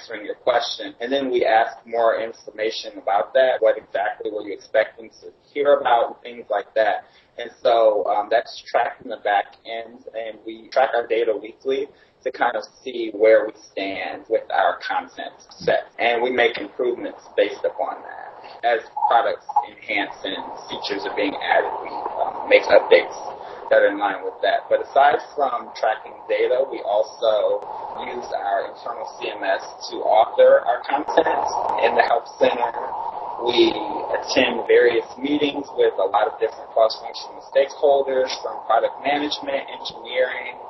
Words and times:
answering 0.01 0.25
your 0.25 0.35
question. 0.37 0.95
And 1.01 1.13
then 1.13 1.31
we 1.31 1.45
ask 1.45 1.77
more 1.87 2.21
information 2.21 2.99
about 2.99 3.35
that. 3.35 3.61
What 3.61 3.77
exactly 3.77 4.31
were 4.31 4.43
you 4.43 4.53
expecting 4.53 5.11
to 5.21 5.33
hear 5.53 5.75
about? 5.75 6.21
and 6.25 6.37
Things 6.37 6.47
like 6.51 6.75
that. 6.75 7.05
And 7.39 7.51
so 7.63 8.05
um, 8.07 8.29
that's 8.31 8.63
tracked 8.67 9.03
in 9.03 9.11
the 9.11 9.19
back 9.19 9.57
end, 9.65 10.05
and 10.15 10.39
we 10.45 10.69
track 10.69 10.91
our 10.97 11.07
data 11.07 11.33
weekly 11.41 11.89
to 12.23 12.31
kind 12.31 12.55
of 12.55 12.63
see 12.85 13.11
where 13.15 13.47
we 13.47 13.53
stand 13.73 14.25
with 14.29 14.45
our 14.51 14.79
content 14.87 15.33
set. 15.49 15.89
And 15.99 16.23
we 16.23 16.31
make 16.31 16.59
improvements 16.59 17.21
based 17.37 17.65
upon 17.65 17.97
that. 18.03 18.29
As 18.65 18.81
products 19.09 19.47
enhance 19.71 20.15
and 20.25 20.37
features 20.69 21.07
are 21.07 21.17
being 21.17 21.35
added, 21.37 21.73
we 21.83 21.89
um, 21.89 22.49
make 22.49 22.65
updates 22.65 23.17
that 23.71 23.87
in 23.87 23.99
line 23.99 24.23
with 24.27 24.37
that. 24.43 24.67
But 24.69 24.83
aside 24.85 25.23
from 25.35 25.71
tracking 25.79 26.19
data, 26.29 26.67
we 26.71 26.83
also 26.83 27.65
use 28.05 28.27
our 28.35 28.69
internal 28.69 29.07
CMS 29.17 29.63
to 29.91 30.03
author 30.03 30.61
our 30.67 30.83
content 30.85 31.47
in 31.87 31.95
the 31.95 32.03
Help 32.03 32.27
Center 32.39 32.75
we 33.41 33.73
attend 34.13 34.69
various 34.69 35.07
meetings 35.17 35.65
with 35.73 35.95
a 35.97 36.07
lot 36.13 36.29
of 36.29 36.37
different 36.37 36.69
cross-functional 36.77 37.41
stakeholders 37.49 38.29
from 38.45 38.61
product 38.69 39.01
management, 39.01 39.65
engineering, 39.73 40.61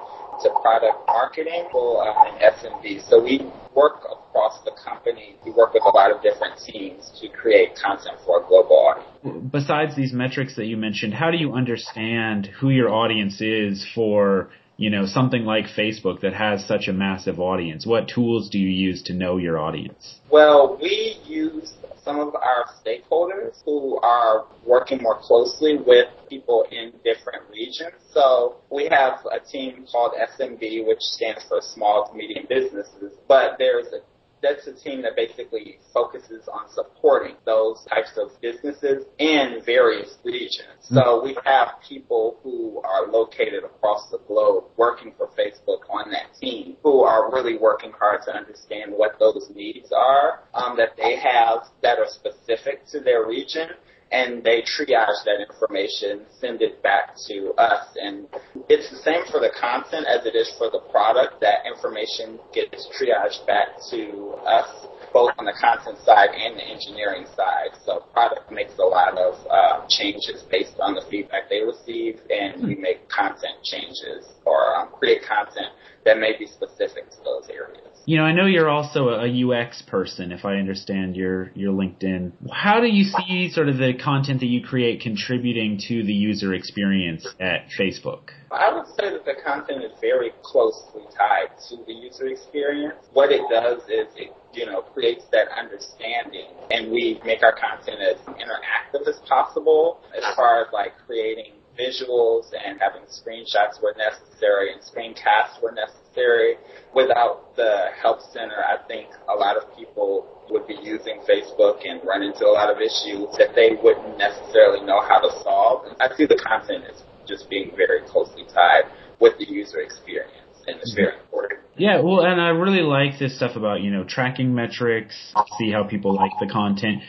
to 0.42 0.50
product 0.62 1.06
marketing 1.06 1.68
uh, 1.74 2.24
and 2.26 2.40
SMB. 2.40 3.08
So 3.08 3.22
we 3.22 3.50
work 3.74 4.02
across 4.04 4.60
the 4.64 4.72
company. 4.82 5.36
We 5.44 5.52
work 5.52 5.74
with 5.74 5.82
a 5.84 5.96
lot 5.96 6.10
of 6.14 6.22
different 6.22 6.58
teams 6.64 7.10
to 7.20 7.28
create 7.28 7.70
content 7.76 8.18
for 8.24 8.42
a 8.42 8.46
global 8.46 8.76
audience. 8.76 9.50
Besides 9.50 9.96
these 9.96 10.12
metrics 10.12 10.56
that 10.56 10.66
you 10.66 10.76
mentioned, 10.76 11.14
how 11.14 11.30
do 11.30 11.36
you 11.36 11.52
understand 11.52 12.46
who 12.60 12.70
your 12.70 12.90
audience 12.90 13.40
is 13.40 13.86
for 13.94 14.50
you 14.80 14.88
know, 14.88 15.04
something 15.04 15.44
like 15.44 15.66
Facebook 15.66 16.22
that 16.22 16.32
has 16.32 16.66
such 16.66 16.88
a 16.88 16.92
massive 16.94 17.38
audience? 17.38 17.84
What 17.84 18.08
tools 18.08 18.48
do 18.48 18.58
you 18.58 18.70
use 18.70 19.02
to 19.04 19.12
know 19.12 19.36
your 19.36 19.58
audience? 19.58 20.20
Well, 20.30 20.78
we 20.80 21.20
use 21.26 21.74
some 22.02 22.18
of 22.18 22.34
our 22.34 22.64
stakeholders 22.82 23.62
who 23.66 24.00
are 24.00 24.46
working 24.64 25.02
more 25.02 25.18
closely 25.20 25.76
with 25.76 26.06
people 26.30 26.64
in 26.72 26.94
different 27.04 27.42
regions. 27.50 27.92
So 28.14 28.56
we 28.70 28.88
have 28.90 29.20
a 29.30 29.38
team 29.38 29.84
called 29.92 30.12
SMB, 30.38 30.86
which 30.86 31.00
stands 31.00 31.44
for 31.46 31.60
Small 31.60 32.08
to 32.08 32.16
Medium 32.16 32.46
Businesses, 32.48 33.12
but 33.28 33.56
there's 33.58 33.88
a 33.88 34.00
that's 34.42 34.66
a 34.66 34.72
team 34.72 35.02
that 35.02 35.16
basically 35.16 35.78
focuses 35.92 36.48
on 36.48 36.68
supporting 36.72 37.36
those 37.44 37.84
types 37.88 38.12
of 38.16 38.30
businesses 38.40 39.04
in 39.18 39.60
various 39.64 40.16
regions. 40.24 40.80
So 40.82 41.22
we 41.22 41.36
have 41.44 41.68
people 41.86 42.38
who 42.42 42.80
are 42.84 43.06
located 43.10 43.64
across 43.64 44.08
the 44.10 44.18
globe 44.26 44.64
working 44.76 45.12
for 45.16 45.28
Facebook 45.28 45.80
on 45.90 46.10
that 46.10 46.34
team 46.40 46.76
who 46.82 47.02
are 47.02 47.32
really 47.32 47.58
working 47.58 47.92
hard 47.92 48.22
to 48.26 48.34
understand 48.34 48.92
what 48.94 49.18
those 49.18 49.50
needs 49.54 49.92
are 49.92 50.40
um, 50.54 50.76
that 50.76 50.96
they 50.96 51.16
have 51.16 51.66
that 51.82 51.98
are 51.98 52.08
specific 52.08 52.86
to 52.88 53.00
their 53.00 53.26
region 53.26 53.70
and 54.12 54.42
they 54.42 54.62
triage 54.62 55.22
that 55.24 55.38
information, 55.38 56.26
send 56.40 56.62
it 56.62 56.82
back 56.82 57.14
to 57.28 57.54
us. 57.58 57.86
And 57.94 58.26
it's 58.68 58.90
the 58.90 58.98
same 58.98 59.22
for 59.30 59.38
the 59.38 59.50
content 59.58 60.06
as 60.06 60.26
it 60.26 60.34
is 60.34 60.52
for 60.58 60.68
the 60.70 60.80
product. 60.90 61.40
That 61.40 61.62
information 61.66 62.40
gets 62.52 62.88
triaged 62.98 63.46
back 63.46 63.78
to 63.90 64.34
us, 64.46 64.86
both 65.12 65.30
on 65.38 65.44
the 65.44 65.54
content 65.60 65.98
side 66.04 66.30
and 66.34 66.58
the 66.58 66.66
engineering 66.66 67.26
side. 67.36 67.78
So 67.84 68.02
product 68.12 68.50
makes 68.50 68.74
a 68.78 68.84
lot 68.84 69.16
of 69.16 69.34
uh, 69.46 69.86
changes 69.88 70.42
based 70.50 70.80
on 70.80 70.94
the 70.94 71.02
feedback 71.08 71.48
they 71.48 71.62
receive, 71.62 72.18
and 72.30 72.66
we 72.66 72.74
make 72.74 73.08
content 73.08 73.62
changes 73.62 74.26
or 74.44 74.74
um, 74.74 74.88
create 74.98 75.22
content 75.22 75.70
that 76.04 76.18
may 76.18 76.36
be 76.38 76.46
specific 76.46 77.10
to 77.10 77.16
those 77.24 77.48
areas. 77.50 77.86
You 78.06 78.16
know, 78.16 78.24
I 78.24 78.32
know 78.32 78.46
you're 78.46 78.68
also 78.68 79.10
a 79.10 79.28
UX 79.28 79.82
person, 79.82 80.32
if 80.32 80.44
I 80.44 80.56
understand 80.56 81.16
your, 81.16 81.52
your 81.54 81.72
LinkedIn. 81.72 82.32
How 82.50 82.80
do 82.80 82.86
you 82.86 83.04
see 83.04 83.50
sort 83.52 83.68
of 83.68 83.76
the 83.76 83.92
content 83.94 84.40
that 84.40 84.46
you 84.46 84.64
create 84.64 85.00
contributing 85.00 85.78
to 85.88 86.02
the 86.02 86.12
user 86.12 86.54
experience 86.54 87.26
at 87.38 87.66
Facebook? 87.78 88.30
I 88.50 88.74
would 88.74 88.86
say 88.98 89.10
that 89.12 89.24
the 89.24 89.34
content 89.44 89.84
is 89.84 89.92
very 90.00 90.32
closely 90.42 91.02
tied 91.16 91.50
to 91.68 91.76
the 91.86 91.92
user 91.92 92.26
experience. 92.26 92.96
What 93.12 93.30
it 93.30 93.42
does 93.50 93.82
is 93.82 94.08
it 94.16 94.32
you 94.52 94.66
know, 94.66 94.82
creates 94.82 95.24
that 95.32 95.48
understanding 95.56 96.48
and 96.70 96.90
we 96.90 97.20
make 97.24 97.42
our 97.42 97.54
content 97.54 98.00
as 98.00 98.16
interactive 98.26 99.06
as 99.06 99.20
possible 99.28 100.00
as 100.16 100.24
far 100.34 100.62
as 100.62 100.72
like 100.72 100.92
creating 101.06 101.52
visuals 101.80 102.52
and 102.52 102.78
having 102.78 103.08
screenshots 103.08 103.80
where 103.80 103.96
necessary 103.96 104.72
and 104.72 104.82
screencasts 104.84 105.56
where 105.62 105.72
necessary. 105.72 106.56
Without 106.94 107.56
the 107.56 107.88
help 108.02 108.20
center, 108.32 108.60
I 108.60 108.84
think 108.86 109.08
a 109.28 109.34
lot 109.34 109.56
of 109.56 109.64
people 109.76 110.28
would 110.50 110.66
be 110.66 110.76
using 110.82 111.22
Facebook 111.24 111.80
and 111.88 112.04
run 112.04 112.22
into 112.22 112.44
a 112.44 112.52
lot 112.52 112.68
of 112.68 112.76
issues 112.78 113.32
that 113.38 113.54
they 113.54 113.78
wouldn't 113.82 114.18
necessarily 114.18 114.84
know 114.84 115.00
how 115.00 115.20
to 115.20 115.30
solve. 115.42 115.86
I 116.00 116.14
see 116.16 116.26
the 116.26 116.36
content 116.36 116.84
as 116.90 117.02
just 117.26 117.48
being 117.48 117.72
very 117.76 118.02
closely 118.06 118.44
tied 118.52 118.84
with 119.20 119.38
the 119.38 119.48
user 119.48 119.80
experience 119.80 120.40
and 120.66 120.80
it's 120.80 120.94
very 120.94 121.18
important. 121.18 121.60
Yeah, 121.76 122.00
well, 122.02 122.24
and 122.24 122.40
I 122.40 122.48
really 122.48 122.82
like 122.82 123.18
this 123.18 123.36
stuff 123.36 123.56
about, 123.56 123.80
you 123.80 123.90
know, 123.90 124.04
tracking 124.04 124.54
metrics, 124.54 125.14
see 125.58 125.70
how 125.70 125.84
people 125.84 126.14
like 126.14 126.32
the 126.40 126.46
content. 126.46 127.02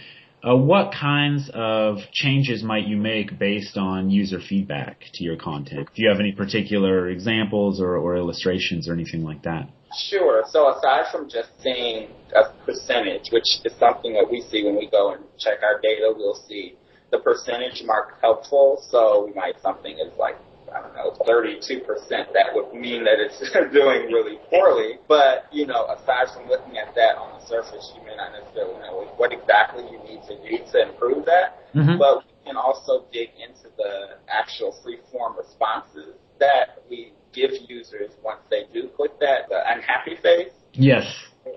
Uh, 0.43 0.55
what 0.55 0.91
kinds 0.91 1.51
of 1.53 1.97
changes 2.11 2.63
might 2.63 2.87
you 2.87 2.97
make 2.97 3.37
based 3.37 3.77
on 3.77 4.09
user 4.09 4.39
feedback 4.39 5.03
to 5.13 5.23
your 5.23 5.37
content? 5.37 5.87
Do 5.93 6.01
you 6.01 6.09
have 6.09 6.19
any 6.19 6.31
particular 6.31 7.09
examples 7.09 7.79
or, 7.79 7.97
or 7.97 8.15
illustrations 8.15 8.89
or 8.89 8.93
anything 8.93 9.23
like 9.23 9.43
that? 9.43 9.69
Sure. 10.09 10.43
So 10.49 10.75
aside 10.75 11.11
from 11.11 11.29
just 11.29 11.49
seeing 11.61 12.09
a 12.35 12.49
percentage, 12.65 13.29
which 13.31 13.59
is 13.65 13.73
something 13.77 14.13
that 14.13 14.27
we 14.31 14.41
see 14.49 14.63
when 14.63 14.77
we 14.77 14.89
go 14.89 15.13
and 15.13 15.23
check 15.37 15.59
our 15.63 15.79
data, 15.79 16.11
we'll 16.15 16.41
see 16.47 16.75
the 17.11 17.19
percentage 17.19 17.83
mark 17.85 18.19
helpful. 18.21 18.83
So 18.89 19.25
we 19.27 19.33
might 19.33 19.61
something 19.61 19.93
is 19.93 20.17
like 20.17 20.37
I 20.75 20.81
don't 20.81 20.95
know, 20.95 21.11
32%, 21.27 21.83
that 22.09 22.53
would 22.53 22.73
mean 22.73 23.03
that 23.03 23.19
it's 23.19 23.39
doing 23.73 24.11
really 24.11 24.39
poorly. 24.49 24.99
But, 25.07 25.45
you 25.51 25.65
know, 25.65 25.85
aside 25.87 26.33
from 26.33 26.47
looking 26.47 26.77
at 26.77 26.95
that 26.95 27.17
on 27.17 27.39
the 27.39 27.45
surface, 27.45 27.91
you 27.95 28.05
may 28.05 28.15
not 28.15 28.31
necessarily 28.31 28.79
know 28.79 29.11
what 29.17 29.33
exactly 29.33 29.83
you 29.91 29.99
need 30.03 30.21
to 30.27 30.35
do 30.41 30.63
to 30.71 30.89
improve 30.89 31.25
that. 31.25 31.59
Mm-hmm. 31.75 31.97
But 31.97 32.25
we 32.25 32.31
can 32.45 32.57
also 32.57 33.05
dig 33.11 33.29
into 33.35 33.69
the 33.77 34.17
actual 34.27 34.75
free 34.83 34.99
form 35.11 35.35
responses 35.37 36.15
that 36.39 36.83
we 36.89 37.13
give 37.33 37.51
users 37.67 38.11
once 38.23 38.41
they 38.49 38.63
do 38.73 38.89
click 38.95 39.11
that, 39.19 39.49
the 39.49 39.61
unhappy 39.67 40.15
face. 40.21 40.51
Yes. 40.73 41.05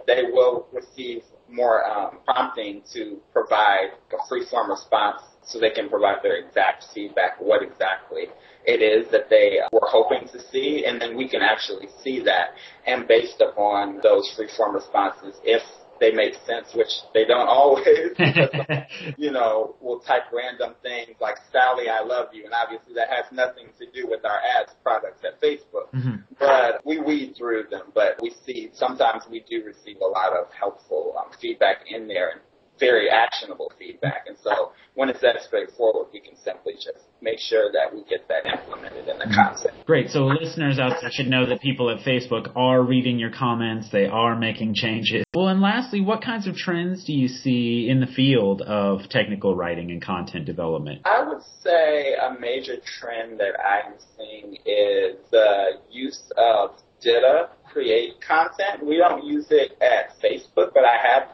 They 0.07 0.25
will 0.33 0.67
receive 0.73 1.23
more 1.55 1.85
um, 1.87 2.19
prompting 2.25 2.83
to 2.93 3.19
provide 3.33 3.91
a 4.13 4.29
free 4.29 4.45
form 4.51 4.71
response 4.71 5.23
so 5.47 5.61
they 5.61 5.71
can 5.71 5.89
provide 5.89 6.17
their 6.23 6.37
exact 6.37 6.85
feedback, 6.95 7.41
what 7.41 7.63
exactly 7.63 8.25
it 8.67 8.81
is 8.81 9.11
that 9.13 9.29
they 9.29 9.59
were 9.73 9.87
hoping 9.87 10.27
to 10.29 10.41
see, 10.51 10.85
and 10.87 11.01
then 11.01 11.17
we 11.17 11.29
can 11.29 11.43
actually 11.43 11.87
see 12.03 12.23
that. 12.25 12.55
And 12.87 13.07
based 13.07 13.41
upon 13.41 14.01
those 14.03 14.33
free-form 14.37 14.75
responses, 14.75 15.35
if 15.45 15.63
they 16.01 16.13
make 16.13 16.35
sense, 16.47 16.75
which 16.75 16.91
they 17.13 17.25
don't 17.25 17.49
always, 17.49 18.13
you 19.17 19.31
know, 19.31 19.77
we'll 19.81 20.01
type 20.01 20.25
random 20.33 20.75
things 20.83 21.17
like 21.21 21.37
Sally, 21.53 21.89
I 21.89 22.03
love 22.03 22.29
you, 22.33 22.45
and 22.45 22.53
obviously 22.55 22.95
that 22.95 23.09
has 23.11 23.25
nothing 23.33 23.69
to 23.79 23.87
do 23.91 24.09
with 24.09 24.25
our 24.25 24.39
ads 24.61 24.73
products 24.83 25.23
at 25.25 25.41
Facebook. 25.41 25.91
Mm-hmm. 25.95 26.17
But 26.39 26.85
we 26.85 27.01
weed 27.01 27.35
through 27.37 27.65
them, 27.71 27.93
but 27.95 28.19
we 28.21 28.33
see 28.45 28.71
sometimes 28.75 29.25
we 29.31 29.45
do 29.49 29.65
receive 29.65 29.97
a 30.01 30.07
lot 30.07 30.33
of 30.33 30.53
helpful 30.53 31.15
um, 31.19 31.31
feedback 31.41 31.79
in 31.89 32.09
there 32.09 32.31
and 32.31 32.41
very 32.79 33.09
actionable 33.09 33.73
feedback. 33.79 34.25
And 34.27 34.37
so 34.43 34.73
when 34.95 35.09
it's 35.09 35.21
that 35.21 35.43
straightforward, 35.47 36.09
we 36.13 36.21
can 36.21 36.37
simply 36.37 36.75
just 36.75 37.07
make 37.25 37.41
sure 37.41 37.73
that 37.73 37.93
we 37.93 38.05
get 38.05 38.29
that 38.29 38.47
implemented 38.47 39.09
in 39.09 39.19
the 39.19 39.25
content. 39.35 39.75
Great. 39.87 40.11
So 40.11 40.27
listeners 40.27 40.79
out 40.79 41.01
there 41.01 41.11
should 41.11 41.27
know 41.27 41.47
that 41.47 41.61
people 41.61 41.91
at 41.91 42.05
Facebook 42.05 42.53
are 42.55 42.83
reading 42.83 43.19
your 43.19 43.31
comments. 43.31 43.89
They 43.91 44.05
are 44.07 44.37
making 44.37 44.75
changes. 44.75 45.25
Well, 45.35 45.49
and 45.49 45.61
lastly, 45.61 46.01
what 46.01 46.23
kinds 46.23 46.47
of 46.47 46.55
trends 46.55 47.05
do 47.05 47.13
you 47.13 47.29
see 47.29 47.89
in 47.89 48.01
the 48.01 48.07
field 48.07 48.61
of 48.63 49.09
technical 49.09 49.57
writing 49.57 49.91
and 49.91 50.05
content 50.05 50.45
development? 50.45 51.01
I 51.07 51.27
would 51.27 51.43
say 51.63 52.15
a 52.15 52.39
major 52.39 52.77
trend 52.85 53.41
that 53.41 53.55
I'm 53.59 53.95
seeing 54.17 54.57
is 54.67 55.17
the 55.31 55.79
use 55.91 56.31
of 56.37 56.73
DITA 57.03 57.49
create 57.73 58.21
content. 58.27 58.87
We 58.87 58.97
don't 58.99 59.25
use 59.25 59.47
it 59.51 59.73
at 59.83 60.21
Facebook, 60.23 60.73
but 60.75 60.85
I 60.85 60.97
have 61.03 61.34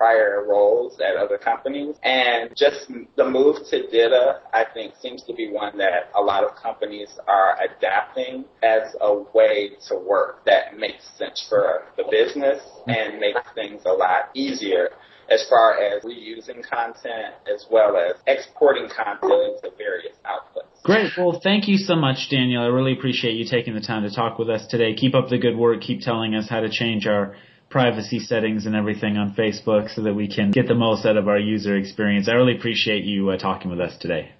prior 0.00 0.46
roles 0.48 0.98
at 0.98 1.14
other 1.14 1.36
companies. 1.36 1.94
And 2.02 2.56
just 2.56 2.90
the 3.16 3.28
move 3.28 3.56
to 3.68 3.82
DITA, 3.90 4.40
I 4.54 4.64
think, 4.72 4.94
seems 4.98 5.22
to 5.24 5.34
be 5.34 5.50
one 5.50 5.76
that 5.76 6.10
a 6.16 6.22
lot 6.22 6.42
of 6.42 6.56
companies 6.56 7.10
are 7.28 7.58
adapting 7.60 8.46
as 8.62 8.96
a 9.02 9.14
way 9.34 9.72
to 9.88 9.96
work 9.98 10.46
that 10.46 10.78
makes 10.78 11.04
sense 11.18 11.44
for 11.46 11.82
the 11.98 12.04
business 12.10 12.62
and 12.86 13.20
makes 13.20 13.40
things 13.54 13.82
a 13.84 13.92
lot 13.92 14.30
easier 14.34 14.88
as 15.28 15.46
far 15.50 15.78
as 15.78 16.02
reusing 16.02 16.66
content 16.66 17.34
as 17.52 17.66
well 17.70 17.98
as 17.98 18.16
exporting 18.26 18.88
content 18.88 19.32
into 19.62 19.76
various 19.76 20.16
outputs. 20.24 20.82
Great. 20.82 21.12
Well, 21.18 21.40
thank 21.44 21.68
you 21.68 21.76
so 21.76 21.94
much, 21.94 22.28
Daniel. 22.30 22.62
I 22.62 22.68
really 22.68 22.94
appreciate 22.94 23.34
you 23.34 23.44
taking 23.44 23.74
the 23.74 23.82
time 23.82 24.04
to 24.04 24.14
talk 24.14 24.38
with 24.38 24.48
us 24.48 24.66
today. 24.66 24.94
Keep 24.94 25.14
up 25.14 25.28
the 25.28 25.36
good 25.36 25.58
work. 25.58 25.82
Keep 25.82 26.00
telling 26.00 26.34
us 26.34 26.48
how 26.48 26.60
to 26.60 26.70
change 26.70 27.06
our 27.06 27.36
privacy 27.70 28.18
settings 28.18 28.66
and 28.66 28.74
everything 28.74 29.16
on 29.16 29.34
Facebook 29.34 29.94
so 29.94 30.02
that 30.02 30.14
we 30.14 30.28
can 30.28 30.50
get 30.50 30.66
the 30.66 30.74
most 30.74 31.06
out 31.06 31.16
of 31.16 31.28
our 31.28 31.38
user 31.38 31.76
experience. 31.76 32.28
I 32.28 32.32
really 32.32 32.56
appreciate 32.56 33.04
you 33.04 33.30
uh, 33.30 33.38
talking 33.38 33.70
with 33.70 33.80
us 33.80 33.96
today. 33.98 34.32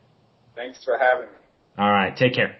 Thanks 0.56 0.84
for 0.84 0.98
having 0.98 1.26
me. 1.26 1.38
All 1.78 1.90
right. 1.90 2.14
Take 2.16 2.34
care. 2.34 2.56